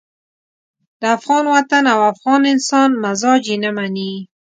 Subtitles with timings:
[0.99, 4.13] د افغان وطن او افغان انسان مزاج یې نه مني.